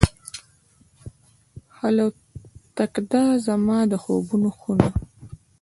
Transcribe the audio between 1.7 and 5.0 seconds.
خلوتکده، زما د خوبونو خونه